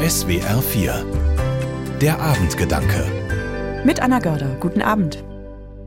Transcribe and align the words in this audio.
SWR 0.00 0.62
4 0.62 1.98
Der 2.00 2.20
Abendgedanke 2.20 3.82
Mit 3.84 3.98
Anna 3.98 4.20
Görder, 4.20 4.56
guten 4.60 4.80
Abend. 4.80 5.24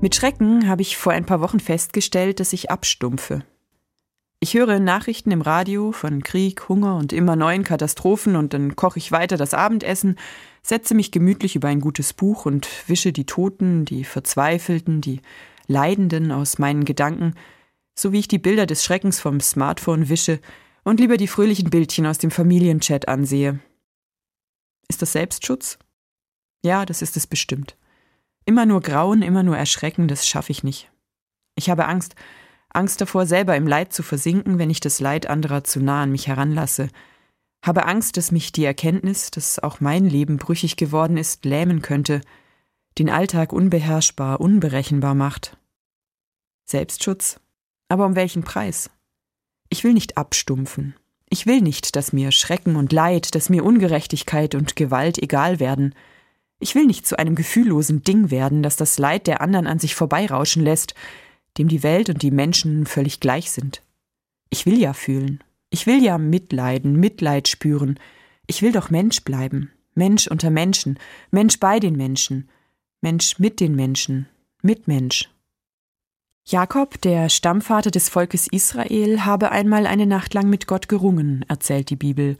Mit 0.00 0.16
Schrecken 0.16 0.66
habe 0.66 0.82
ich 0.82 0.96
vor 0.96 1.12
ein 1.12 1.24
paar 1.24 1.40
Wochen 1.40 1.60
festgestellt, 1.60 2.40
dass 2.40 2.52
ich 2.52 2.68
abstumpfe. 2.68 3.44
Ich 4.40 4.54
höre 4.54 4.80
Nachrichten 4.80 5.30
im 5.30 5.40
Radio 5.40 5.92
von 5.92 6.24
Krieg, 6.24 6.68
Hunger 6.68 6.96
und 6.96 7.12
immer 7.12 7.36
neuen 7.36 7.62
Katastrophen 7.62 8.34
und 8.34 8.54
dann 8.54 8.74
koche 8.74 8.98
ich 8.98 9.12
weiter 9.12 9.36
das 9.36 9.54
Abendessen, 9.54 10.18
setze 10.62 10.96
mich 10.96 11.12
gemütlich 11.12 11.54
über 11.54 11.68
ein 11.68 11.80
gutes 11.80 12.12
Buch 12.12 12.44
und 12.44 12.68
wische 12.88 13.12
die 13.12 13.26
Toten, 13.26 13.84
die 13.84 14.02
Verzweifelten, 14.02 15.00
die 15.00 15.20
Leidenden 15.68 16.32
aus 16.32 16.58
meinen 16.58 16.84
Gedanken, 16.84 17.34
so 17.96 18.10
wie 18.10 18.18
ich 18.18 18.26
die 18.26 18.38
Bilder 18.40 18.66
des 18.66 18.84
Schreckens 18.84 19.20
vom 19.20 19.38
Smartphone 19.38 20.08
wische 20.08 20.40
und 20.82 20.98
lieber 20.98 21.18
die 21.18 21.28
fröhlichen 21.28 21.70
Bildchen 21.70 22.04
aus 22.04 22.18
dem 22.18 22.32
Familienchat 22.32 23.06
ansehe. 23.06 23.60
Ist 24.88 25.02
das 25.02 25.12
Selbstschutz? 25.12 25.78
Ja, 26.64 26.84
das 26.86 27.02
ist 27.02 27.16
es 27.16 27.26
bestimmt. 27.26 27.76
Immer 28.44 28.66
nur 28.66 28.80
Grauen, 28.80 29.22
immer 29.22 29.42
nur 29.42 29.56
Erschrecken, 29.56 30.08
das 30.08 30.26
schaffe 30.26 30.52
ich 30.52 30.64
nicht. 30.64 30.90
Ich 31.54 31.70
habe 31.70 31.86
Angst, 31.86 32.14
Angst 32.70 33.00
davor, 33.00 33.26
selber 33.26 33.56
im 33.56 33.66
Leid 33.66 33.92
zu 33.92 34.02
versinken, 34.02 34.58
wenn 34.58 34.70
ich 34.70 34.80
das 34.80 35.00
Leid 35.00 35.26
anderer 35.26 35.64
zu 35.64 35.80
nah 35.80 36.02
an 36.02 36.10
mich 36.10 36.26
heranlasse. 36.26 36.88
Habe 37.64 37.86
Angst, 37.86 38.16
dass 38.16 38.32
mich 38.32 38.50
die 38.50 38.64
Erkenntnis, 38.64 39.30
dass 39.30 39.58
auch 39.58 39.80
mein 39.80 40.06
Leben 40.06 40.38
brüchig 40.38 40.76
geworden 40.76 41.16
ist, 41.16 41.44
lähmen 41.44 41.82
könnte, 41.82 42.22
den 42.98 43.10
Alltag 43.10 43.52
unbeherrschbar, 43.52 44.40
unberechenbar 44.40 45.14
macht. 45.14 45.56
Selbstschutz? 46.64 47.40
Aber 47.88 48.06
um 48.06 48.16
welchen 48.16 48.42
Preis? 48.42 48.90
Ich 49.68 49.84
will 49.84 49.92
nicht 49.92 50.16
abstumpfen. 50.16 50.96
Ich 51.32 51.46
will 51.46 51.62
nicht, 51.62 51.96
dass 51.96 52.12
mir 52.12 52.30
Schrecken 52.30 52.76
und 52.76 52.92
Leid, 52.92 53.34
dass 53.34 53.48
mir 53.48 53.64
Ungerechtigkeit 53.64 54.54
und 54.54 54.76
Gewalt 54.76 55.16
egal 55.16 55.60
werden. 55.60 55.94
Ich 56.58 56.74
will 56.74 56.84
nicht 56.84 57.06
zu 57.06 57.18
einem 57.18 57.36
gefühllosen 57.36 58.04
Ding 58.04 58.30
werden, 58.30 58.62
das 58.62 58.76
das 58.76 58.98
Leid 58.98 59.26
der 59.26 59.40
anderen 59.40 59.66
an 59.66 59.78
sich 59.78 59.94
vorbeirauschen 59.94 60.62
lässt, 60.62 60.94
dem 61.56 61.68
die 61.68 61.82
Welt 61.82 62.10
und 62.10 62.20
die 62.20 62.30
Menschen 62.30 62.84
völlig 62.84 63.18
gleich 63.18 63.50
sind. 63.50 63.80
Ich 64.50 64.66
will 64.66 64.78
ja 64.78 64.92
fühlen. 64.92 65.42
Ich 65.70 65.86
will 65.86 66.04
ja 66.04 66.18
mitleiden, 66.18 67.00
Mitleid 67.00 67.48
spüren. 67.48 67.98
Ich 68.46 68.60
will 68.60 68.72
doch 68.72 68.90
Mensch 68.90 69.22
bleiben. 69.22 69.72
Mensch 69.94 70.26
unter 70.26 70.50
Menschen, 70.50 70.98
Mensch 71.30 71.58
bei 71.58 71.80
den 71.80 71.96
Menschen, 71.96 72.50
Mensch 73.00 73.38
mit 73.38 73.58
den 73.58 73.74
Menschen, 73.74 74.28
Mitmensch. 74.60 75.30
Jakob, 76.44 77.00
der 77.00 77.28
Stammvater 77.28 77.90
des 77.90 78.08
Volkes 78.08 78.48
Israel, 78.48 79.24
habe 79.24 79.52
einmal 79.52 79.86
eine 79.86 80.06
Nacht 80.06 80.34
lang 80.34 80.50
mit 80.50 80.66
Gott 80.66 80.88
gerungen, 80.88 81.44
erzählt 81.48 81.88
die 81.90 81.96
Bibel. 81.96 82.36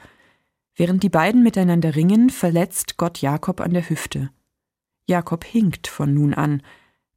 Während 0.75 1.03
die 1.03 1.08
beiden 1.08 1.42
miteinander 1.42 1.95
ringen, 1.95 2.28
verletzt 2.30 2.97
Gott 2.97 3.19
Jakob 3.19 3.61
an 3.61 3.73
der 3.73 3.89
Hüfte. 3.89 4.30
Jakob 5.06 5.45
hinkt 5.45 5.86
von 5.86 6.12
nun 6.12 6.34
an, 6.34 6.62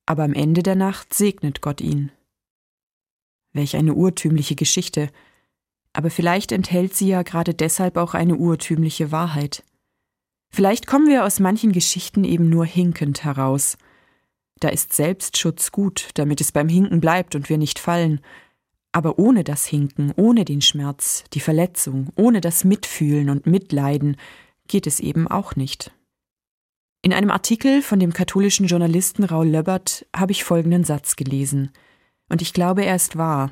aber 0.06 0.23
am 0.23 0.33
Ende 0.33 0.61
der 0.61 0.75
Nacht 0.75 1.13
segnet 1.13 1.61
Gott 1.61 1.81
ihn. 1.81 2.11
Welch 3.53 3.75
eine 3.75 3.95
urtümliche 3.95 4.56
Geschichte, 4.56 5.09
aber 5.94 6.11
vielleicht 6.11 6.52
enthält 6.52 6.94
sie 6.94 7.08
ja 7.08 7.23
gerade 7.23 7.53
deshalb 7.53 7.97
auch 7.97 8.13
eine 8.13 8.36
urtümliche 8.36 9.11
Wahrheit. 9.11 9.63
Vielleicht 10.50 10.88
kommen 10.88 11.08
wir 11.08 11.25
aus 11.25 11.39
manchen 11.39 11.72
Geschichten 11.72 12.23
eben 12.25 12.50
nur 12.50 12.66
hinkend 12.66 13.23
heraus. 13.23 13.78
Da 14.59 14.69
ist 14.69 14.93
Selbstschutz 14.93 15.71
gut, 15.71 16.09
damit 16.13 16.41
es 16.41 16.51
beim 16.51 16.69
Hinken 16.69 17.01
bleibt 17.01 17.35
und 17.35 17.49
wir 17.49 17.57
nicht 17.57 17.79
fallen, 17.79 18.21
aber 18.91 19.19
ohne 19.19 19.43
das 19.43 19.65
Hinken, 19.65 20.13
ohne 20.15 20.45
den 20.45 20.61
Schmerz, 20.61 21.25
die 21.33 21.41
Verletzung, 21.41 22.13
ohne 22.15 22.39
das 22.39 22.63
Mitfühlen 22.63 23.29
und 23.29 23.45
Mitleiden 23.45 24.15
geht 24.67 24.87
es 24.87 25.01
eben 25.01 25.27
auch 25.27 25.55
nicht. 25.57 25.91
In 27.01 27.13
einem 27.13 27.29
Artikel 27.29 27.81
von 27.81 27.99
dem 27.99 28.13
katholischen 28.13 28.67
Journalisten 28.67 29.25
Raul 29.25 29.47
Löbbert 29.47 30.07
habe 30.15 30.31
ich 30.31 30.44
folgenden 30.44 30.85
Satz 30.85 31.17
gelesen, 31.17 31.71
und 32.29 32.41
ich 32.41 32.53
glaube, 32.53 32.83
er 32.83 32.95
ist 32.95 33.17
wahr. 33.17 33.51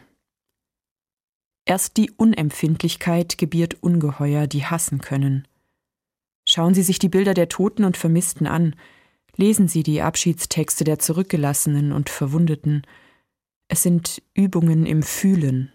Erst 1.66 1.98
die 1.98 2.10
Unempfindlichkeit 2.12 3.38
gebiert 3.38 3.84
Ungeheuer, 3.84 4.48
die 4.48 4.66
hassen 4.66 5.02
können. 5.02 5.48
Schauen 6.46 6.74
Sie 6.74 6.84
sich 6.84 7.00
die 7.00 7.10
Bilder 7.10 7.34
der 7.34 7.50
Toten 7.50 7.84
und 7.84 7.96
Vermissten 7.96 8.48
an, 8.48 8.76
lesen 9.36 9.68
Sie 9.68 9.84
die 9.84 10.02
Abschiedstexte 10.02 10.84
der 10.84 11.00
Zurückgelassenen 11.00 11.92
und 11.92 12.10
Verwundeten. 12.10 12.84
Es 13.68 13.84
sind 13.84 14.22
Übungen 14.34 14.86
im 14.86 15.04
Fühlen. 15.04 15.72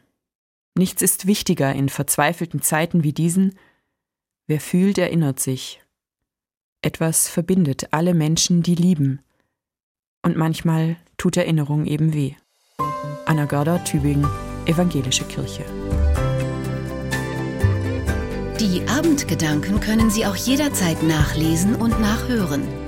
Nichts 0.77 1.03
ist 1.03 1.27
wichtiger 1.27 1.75
in 1.75 1.89
verzweifelten 1.89 2.63
Zeiten 2.63 3.03
wie 3.03 3.13
diesen. 3.13 3.59
Wer 4.47 4.61
fühlt, 4.61 4.99
erinnert 4.99 5.41
sich. 5.41 5.81
Etwas 6.83 7.29
verbindet 7.29 7.89
alle 7.93 8.15
Menschen, 8.15 8.63
die 8.63 8.77
lieben. 8.77 9.21
Und 10.23 10.37
manchmal 10.37 10.97
tut 11.17 11.37
Erinnerung 11.37 11.87
eben 11.87 12.15
weh. 12.15 12.35
Anna 13.27 13.47
Görder, 13.47 13.83
Tübingen, 13.85 14.29
Evangelische 14.67 15.25
Kirche. 15.25 15.65
Die 18.61 18.87
Abendgedanken 18.89 19.81
können 19.81 20.11
Sie 20.11 20.27
auch 20.27 20.37
jederzeit 20.37 21.03
nachlesen 21.03 21.75
und 21.75 22.01
nachhören. 22.01 22.88